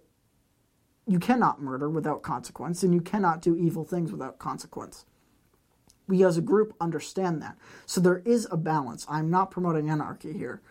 you 1.07 1.19
cannot 1.19 1.61
murder 1.61 1.89
without 1.89 2.21
consequence, 2.21 2.83
and 2.83 2.93
you 2.93 3.01
cannot 3.01 3.41
do 3.41 3.55
evil 3.55 3.83
things 3.83 4.11
without 4.11 4.37
consequence. 4.37 5.05
We 6.07 6.23
as 6.23 6.37
a 6.37 6.41
group 6.41 6.75
understand 6.79 7.41
that. 7.41 7.57
So 7.85 8.01
there 8.01 8.19
is 8.25 8.47
a 8.51 8.57
balance. 8.57 9.05
I'm 9.09 9.29
not 9.29 9.51
promoting 9.51 9.89
anarchy 9.89 10.33
here. 10.33 10.61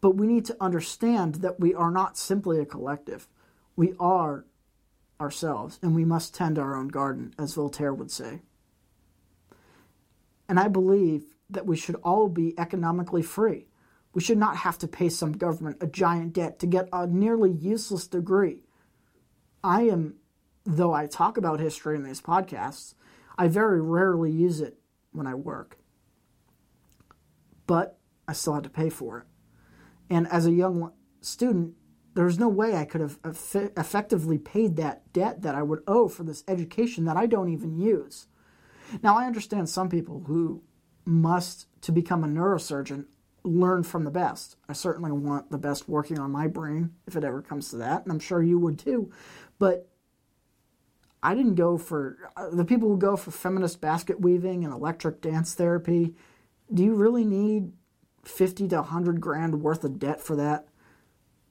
But 0.00 0.16
we 0.16 0.26
need 0.26 0.44
to 0.46 0.56
understand 0.60 1.36
that 1.36 1.60
we 1.60 1.74
are 1.74 1.90
not 1.90 2.18
simply 2.18 2.58
a 2.58 2.66
collective. 2.66 3.28
We 3.76 3.94
are 4.00 4.44
ourselves, 5.20 5.78
and 5.80 5.94
we 5.94 6.04
must 6.04 6.34
tend 6.34 6.58
our 6.58 6.76
own 6.76 6.88
garden, 6.88 7.34
as 7.38 7.54
Voltaire 7.54 7.94
would 7.94 8.10
say. 8.10 8.42
And 10.48 10.58
I 10.58 10.66
believe 10.68 11.36
that 11.48 11.66
we 11.66 11.76
should 11.76 11.96
all 12.02 12.28
be 12.28 12.58
economically 12.58 13.22
free. 13.22 13.68
We 14.14 14.20
should 14.20 14.38
not 14.38 14.58
have 14.58 14.78
to 14.78 14.88
pay 14.88 15.08
some 15.08 15.32
government 15.32 15.78
a 15.80 15.86
giant 15.86 16.34
debt 16.34 16.58
to 16.60 16.66
get 16.66 16.88
a 16.92 17.06
nearly 17.06 17.50
useless 17.50 18.06
degree. 18.06 18.64
I 19.64 19.82
am, 19.82 20.16
though 20.64 20.92
I 20.92 21.06
talk 21.06 21.36
about 21.36 21.60
history 21.60 21.96
in 21.96 22.02
these 22.02 22.20
podcasts, 22.20 22.94
I 23.38 23.48
very 23.48 23.80
rarely 23.80 24.30
use 24.30 24.60
it 24.60 24.78
when 25.12 25.26
I 25.26 25.34
work. 25.34 25.78
But 27.66 27.98
I 28.28 28.34
still 28.34 28.54
had 28.54 28.64
to 28.64 28.70
pay 28.70 28.90
for 28.90 29.18
it. 29.18 29.26
And 30.10 30.28
as 30.28 30.46
a 30.46 30.52
young 30.52 30.92
student, 31.20 31.74
there 32.14 32.26
was 32.26 32.38
no 32.38 32.48
way 32.48 32.76
I 32.76 32.84
could 32.84 33.00
have 33.00 33.18
effectively 33.24 34.36
paid 34.36 34.76
that 34.76 35.10
debt 35.14 35.42
that 35.42 35.54
I 35.54 35.62
would 35.62 35.82
owe 35.86 36.08
for 36.08 36.24
this 36.24 36.44
education 36.46 37.06
that 37.06 37.16
I 37.16 37.24
don't 37.24 37.48
even 37.48 37.78
use. 37.78 38.26
Now, 39.02 39.16
I 39.16 39.26
understand 39.26 39.70
some 39.70 39.88
people 39.88 40.24
who 40.26 40.62
must, 41.06 41.66
to 41.82 41.92
become 41.92 42.22
a 42.22 42.28
neurosurgeon, 42.28 43.06
learn 43.44 43.82
from 43.82 44.04
the 44.04 44.10
best. 44.10 44.56
I 44.68 44.72
certainly 44.72 45.12
want 45.12 45.50
the 45.50 45.58
best 45.58 45.88
working 45.88 46.18
on 46.18 46.30
my 46.30 46.46
brain 46.46 46.92
if 47.06 47.16
it 47.16 47.24
ever 47.24 47.42
comes 47.42 47.70
to 47.70 47.76
that, 47.76 48.02
and 48.02 48.12
I'm 48.12 48.20
sure 48.20 48.42
you 48.42 48.58
would 48.58 48.78
too. 48.78 49.10
But 49.58 49.88
I 51.22 51.34
didn't 51.34 51.54
go 51.54 51.78
for 51.78 52.18
uh, 52.36 52.50
the 52.50 52.64
people 52.64 52.88
who 52.88 52.96
go 52.98 53.16
for 53.16 53.30
feminist 53.30 53.80
basket 53.80 54.20
weaving 54.20 54.64
and 54.64 54.72
electric 54.72 55.20
dance 55.20 55.54
therapy. 55.54 56.14
Do 56.72 56.82
you 56.82 56.94
really 56.94 57.24
need 57.24 57.72
50 58.24 58.68
to 58.68 58.76
100 58.76 59.20
grand 59.20 59.62
worth 59.62 59.84
of 59.84 59.98
debt 59.98 60.20
for 60.20 60.36
that? 60.36 60.66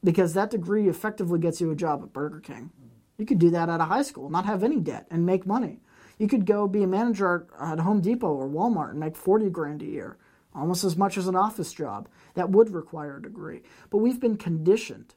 Because 0.03 0.33
that 0.33 0.49
degree 0.49 0.89
effectively 0.89 1.39
gets 1.39 1.61
you 1.61 1.71
a 1.71 1.75
job 1.75 2.01
at 2.03 2.11
Burger 2.11 2.39
King. 2.39 2.71
You 3.17 3.25
could 3.25 3.39
do 3.39 3.51
that 3.51 3.69
out 3.69 3.81
of 3.81 3.87
high 3.87 4.01
school, 4.01 4.29
not 4.29 4.45
have 4.45 4.63
any 4.63 4.79
debt, 4.79 5.05
and 5.11 5.25
make 5.25 5.45
money. 5.45 5.79
You 6.17 6.27
could 6.27 6.45
go 6.45 6.67
be 6.67 6.83
a 6.83 6.87
manager 6.87 7.47
at 7.59 7.79
Home 7.79 8.01
Depot 8.01 8.33
or 8.33 8.49
Walmart 8.49 8.91
and 8.91 8.99
make 8.99 9.15
40 9.15 9.49
grand 9.49 9.81
a 9.81 9.85
year, 9.85 10.17
almost 10.53 10.83
as 10.83 10.97
much 10.97 11.17
as 11.17 11.27
an 11.27 11.35
office 11.35 11.73
job. 11.73 12.07
That 12.35 12.49
would 12.49 12.71
require 12.71 13.17
a 13.17 13.21
degree. 13.21 13.61
But 13.89 13.97
we've 13.97 14.19
been 14.19 14.37
conditioned 14.37 15.15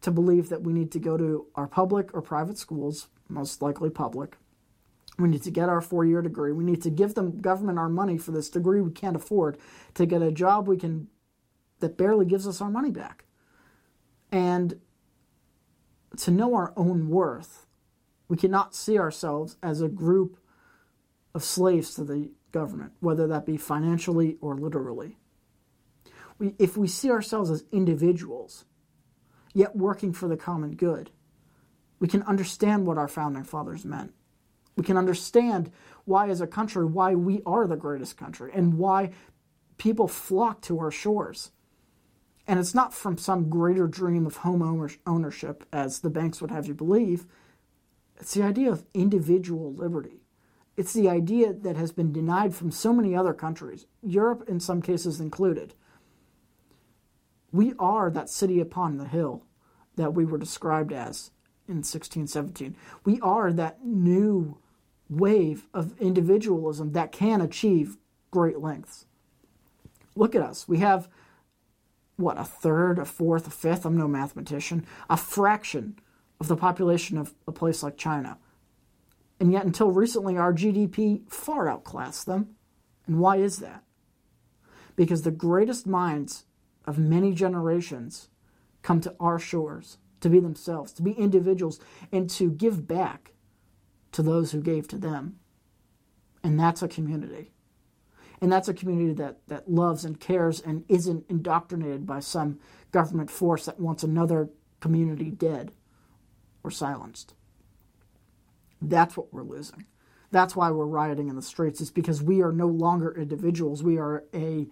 to 0.00 0.10
believe 0.10 0.48
that 0.48 0.62
we 0.62 0.72
need 0.72 0.92
to 0.92 0.98
go 0.98 1.16
to 1.16 1.46
our 1.54 1.66
public 1.66 2.14
or 2.14 2.22
private 2.22 2.58
schools, 2.58 3.08
most 3.28 3.62
likely 3.62 3.90
public. 3.90 4.36
We 5.18 5.28
need 5.28 5.42
to 5.42 5.50
get 5.50 5.68
our 5.68 5.80
four 5.80 6.04
year 6.04 6.22
degree. 6.22 6.52
We 6.52 6.64
need 6.64 6.82
to 6.82 6.90
give 6.90 7.14
the 7.14 7.24
government 7.24 7.78
our 7.78 7.88
money 7.88 8.18
for 8.18 8.30
this 8.30 8.48
degree 8.48 8.80
we 8.80 8.92
can't 8.92 9.16
afford 9.16 9.58
to 9.94 10.06
get 10.06 10.22
a 10.22 10.30
job 10.30 10.68
we 10.68 10.76
can 10.76 11.08
that 11.80 11.96
barely 11.96 12.26
gives 12.26 12.46
us 12.46 12.60
our 12.60 12.70
money 12.70 12.90
back. 12.90 13.24
And 14.30 14.80
to 16.18 16.30
know 16.30 16.54
our 16.54 16.72
own 16.76 17.08
worth 17.08 17.66
we 18.28 18.36
cannot 18.36 18.74
see 18.74 18.98
ourselves 18.98 19.56
as 19.62 19.80
a 19.80 19.88
group 19.88 20.38
of 21.34 21.42
slaves 21.42 21.94
to 21.94 22.04
the 22.04 22.30
government, 22.52 22.92
whether 23.00 23.26
that 23.26 23.46
be 23.46 23.56
financially 23.56 24.36
or 24.40 24.56
literally. 24.56 25.16
We, 26.38 26.54
if 26.58 26.76
we 26.76 26.88
see 26.88 27.10
ourselves 27.10 27.50
as 27.50 27.64
individuals, 27.72 28.64
yet 29.54 29.76
working 29.76 30.12
for 30.12 30.28
the 30.28 30.36
common 30.36 30.76
good, 30.76 31.10
we 31.98 32.08
can 32.08 32.22
understand 32.22 32.86
what 32.86 32.98
our 32.98 33.08
founding 33.08 33.44
fathers 33.44 33.84
meant. 33.84 34.14
We 34.76 34.84
can 34.84 34.96
understand 34.96 35.72
why, 36.04 36.28
as 36.28 36.40
a 36.40 36.46
country, 36.46 36.84
why 36.84 37.14
we 37.14 37.42
are 37.44 37.66
the 37.66 37.76
greatest 37.76 38.16
country 38.16 38.52
and 38.54 38.78
why 38.78 39.10
people 39.76 40.06
flock 40.06 40.60
to 40.62 40.78
our 40.78 40.92
shores. 40.92 41.50
And 42.46 42.58
it's 42.58 42.74
not 42.74 42.94
from 42.94 43.18
some 43.18 43.50
greater 43.50 43.86
dream 43.86 44.24
of 44.24 44.38
home 44.38 44.88
ownership, 45.06 45.66
as 45.72 46.00
the 46.00 46.10
banks 46.10 46.40
would 46.40 46.50
have 46.50 46.66
you 46.66 46.74
believe. 46.74 47.26
It's 48.20 48.34
the 48.34 48.42
idea 48.42 48.70
of 48.70 48.86
individual 48.94 49.74
liberty. 49.74 50.22
It's 50.78 50.92
the 50.92 51.08
idea 51.08 51.52
that 51.52 51.76
has 51.76 51.90
been 51.90 52.12
denied 52.12 52.54
from 52.54 52.70
so 52.70 52.92
many 52.92 53.12
other 53.12 53.34
countries, 53.34 53.86
Europe 54.00 54.44
in 54.46 54.60
some 54.60 54.80
cases 54.80 55.18
included. 55.18 55.74
We 57.50 57.74
are 57.80 58.10
that 58.10 58.30
city 58.30 58.60
upon 58.60 58.96
the 58.96 59.08
hill 59.08 59.42
that 59.96 60.14
we 60.14 60.24
were 60.24 60.38
described 60.38 60.92
as 60.92 61.32
in 61.66 61.78
1617. 61.78 62.76
We 63.04 63.18
are 63.22 63.52
that 63.52 63.84
new 63.84 64.58
wave 65.10 65.66
of 65.74 66.00
individualism 66.00 66.92
that 66.92 67.10
can 67.10 67.40
achieve 67.40 67.96
great 68.30 68.60
lengths. 68.60 69.06
Look 70.14 70.36
at 70.36 70.42
us. 70.42 70.68
We 70.68 70.78
have, 70.78 71.08
what, 72.14 72.38
a 72.38 72.44
third, 72.44 73.00
a 73.00 73.04
fourth, 73.04 73.48
a 73.48 73.50
fifth, 73.50 73.84
I'm 73.84 73.96
no 73.96 74.06
mathematician, 74.06 74.86
a 75.10 75.16
fraction 75.16 75.98
of 76.38 76.46
the 76.46 76.56
population 76.56 77.18
of 77.18 77.34
a 77.48 77.52
place 77.52 77.82
like 77.82 77.96
China. 77.96 78.38
And 79.40 79.52
yet, 79.52 79.64
until 79.64 79.90
recently, 79.90 80.36
our 80.36 80.52
GDP 80.52 81.30
far 81.30 81.68
outclassed 81.68 82.26
them. 82.26 82.56
And 83.06 83.18
why 83.20 83.36
is 83.36 83.58
that? 83.58 83.84
Because 84.96 85.22
the 85.22 85.30
greatest 85.30 85.86
minds 85.86 86.44
of 86.84 86.98
many 86.98 87.32
generations 87.32 88.28
come 88.82 89.00
to 89.00 89.14
our 89.20 89.38
shores 89.38 89.98
to 90.20 90.28
be 90.28 90.40
themselves, 90.40 90.92
to 90.92 91.02
be 91.02 91.12
individuals, 91.12 91.78
and 92.10 92.28
to 92.30 92.50
give 92.50 92.88
back 92.88 93.32
to 94.12 94.22
those 94.22 94.52
who 94.52 94.60
gave 94.60 94.88
to 94.88 94.98
them. 94.98 95.36
And 96.42 96.58
that's 96.58 96.82
a 96.82 96.88
community. 96.88 97.52
And 98.40 98.50
that's 98.50 98.68
a 98.68 98.74
community 98.74 99.14
that, 99.14 99.38
that 99.48 99.70
loves 99.70 100.04
and 100.04 100.18
cares 100.18 100.60
and 100.60 100.84
isn't 100.88 101.26
indoctrinated 101.28 102.06
by 102.06 102.20
some 102.20 102.58
government 102.92 103.30
force 103.30 103.66
that 103.66 103.80
wants 103.80 104.02
another 104.02 104.50
community 104.80 105.30
dead 105.30 105.72
or 106.62 106.70
silenced. 106.70 107.34
That's 108.80 109.16
what 109.16 109.32
we're 109.32 109.42
losing. 109.42 109.86
That's 110.30 110.54
why 110.54 110.70
we're 110.70 110.86
rioting 110.86 111.28
in 111.28 111.36
the 111.36 111.42
streets, 111.42 111.80
is 111.80 111.90
because 111.90 112.22
we 112.22 112.42
are 112.42 112.52
no 112.52 112.66
longer 112.66 113.12
individuals. 113.12 113.82
We 113.82 113.98
are 113.98 114.24
a 114.34 114.68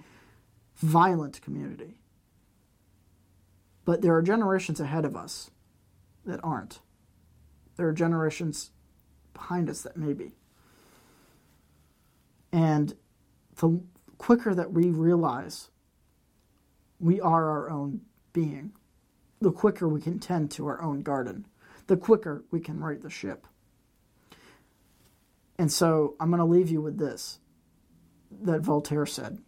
violent 0.77 1.41
community. 1.41 1.99
But 3.85 4.03
there 4.03 4.15
are 4.15 4.23
generations 4.23 4.81
ahead 4.81 5.05
of 5.05 5.17
us 5.17 5.51
that 6.25 6.41
aren't. 6.43 6.81
There 7.77 7.89
are 7.89 7.93
generations 7.93 8.71
behind 9.33 9.71
us 9.71 9.83
that 9.83 9.97
may 9.97 10.13
be. 10.13 10.35
And 12.53 12.95
the 13.57 13.81
quicker 14.19 14.55
that 14.55 14.73
we 14.73 14.91
realize 14.91 15.71
we 16.99 17.21
are 17.21 17.49
our 17.51 17.71
own 17.71 18.01
being, 18.33 18.73
the 19.41 19.53
quicker 19.53 19.89
we 19.89 20.01
can 20.01 20.19
tend 20.19 20.51
to 20.53 20.67
our 20.67 20.83
own 20.83 21.03
garden, 21.03 21.47
the 21.87 21.97
quicker 21.97 22.45
we 22.51 22.61
can 22.61 22.81
right 22.81 23.01
the 23.01 23.11
ship. 23.11 23.47
And 25.59 25.73
so 25.73 26.15
I'm 26.21 26.31
going 26.31 26.39
to 26.39 26.45
leave 26.45 26.71
you 26.71 26.81
with 26.81 26.99
this 26.99 27.39
that 28.43 28.61
Voltaire 28.61 29.07
said 29.07 29.39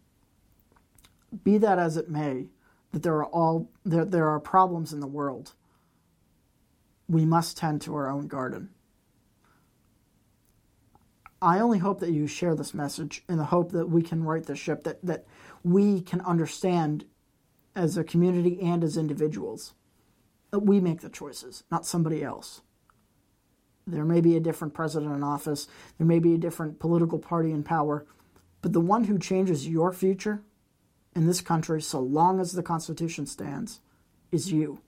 Be 1.43 1.57
that 1.57 1.77
as 1.79 1.97
it 1.97 2.09
may, 2.09 2.47
that 2.91 3.03
there 3.03 3.15
are 3.15 3.25
all 3.25 3.69
there, 3.85 4.05
there 4.05 4.27
are 4.27 4.39
problems 4.39 4.93
in 4.93 4.99
the 4.99 5.07
world. 5.07 5.53
We 7.07 7.25
must 7.25 7.57
tend 7.57 7.81
to 7.83 7.95
our 7.95 8.09
own 8.09 8.27
garden. 8.27 8.69
I 11.41 11.59
only 11.59 11.79
hope 11.79 11.99
that 12.01 12.11
you 12.11 12.27
share 12.27 12.53
this 12.53 12.73
message 12.73 13.23
in 13.29 13.37
the 13.37 13.45
hope 13.45 13.71
that 13.71 13.89
we 13.89 14.01
can 14.01 14.23
right 14.23 14.43
the 14.43 14.55
ship, 14.55 14.83
that, 14.83 15.03
that 15.03 15.25
we 15.63 16.01
can 16.01 16.21
understand 16.21 17.05
as 17.75 17.97
a 17.97 18.03
community 18.03 18.59
and 18.61 18.83
as 18.83 18.97
individuals 18.97 19.73
that 20.51 20.59
we 20.59 20.79
make 20.79 21.01
the 21.01 21.09
choices, 21.09 21.63
not 21.71 21.85
somebody 21.85 22.23
else. 22.23 22.61
There 23.91 24.05
may 24.05 24.21
be 24.21 24.35
a 24.35 24.39
different 24.39 24.73
president 24.73 25.13
in 25.13 25.23
office, 25.23 25.67
there 25.97 26.07
may 26.07 26.19
be 26.19 26.33
a 26.33 26.37
different 26.37 26.79
political 26.79 27.19
party 27.19 27.51
in 27.51 27.63
power, 27.63 28.05
but 28.61 28.73
the 28.73 28.81
one 28.81 29.05
who 29.05 29.17
changes 29.17 29.67
your 29.67 29.91
future 29.93 30.41
in 31.15 31.25
this 31.25 31.41
country, 31.41 31.81
so 31.81 31.99
long 31.99 32.39
as 32.39 32.51
the 32.51 32.63
Constitution 32.63 33.25
stands, 33.25 33.79
is 34.31 34.51
you. 34.51 34.79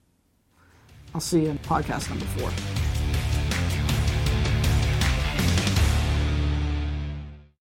I'll 1.13 1.21
see 1.21 1.43
you 1.43 1.49
in 1.49 1.59
podcast 1.59 2.09
number 2.09 2.25
four. 2.25 2.80